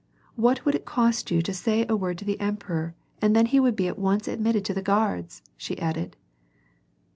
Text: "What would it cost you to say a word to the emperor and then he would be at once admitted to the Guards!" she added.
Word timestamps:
"What 0.45 0.65
would 0.65 0.73
it 0.73 0.83
cost 0.83 1.29
you 1.29 1.43
to 1.43 1.53
say 1.53 1.85
a 1.87 1.95
word 1.95 2.17
to 2.17 2.25
the 2.25 2.39
emperor 2.39 2.95
and 3.21 3.35
then 3.35 3.45
he 3.45 3.59
would 3.59 3.75
be 3.75 3.87
at 3.87 3.99
once 3.99 4.27
admitted 4.27 4.65
to 4.65 4.73
the 4.73 4.81
Guards!" 4.81 5.43
she 5.57 5.77
added. 5.77 6.15